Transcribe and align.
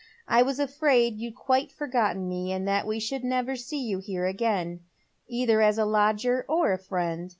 '* 0.19 0.21
I 0.27 0.41
was 0.41 0.57
afi 0.57 0.91
aid 0.91 1.19
you'd 1.19 1.35
quite 1.35 1.71
forgotten 1.71 2.27
me, 2.27 2.51
and 2.51 2.67
that 2.67 2.87
we 2.87 2.99
should 2.99 3.23
never 3.23 3.55
see 3.55 3.93
youhere 3.95 4.27
again, 4.27 4.79
eitheras 5.31 5.77
a 5.77 5.85
lodger 5.85 6.43
or 6.49 6.71
a 6.73 6.79
friend. 6.79 7.29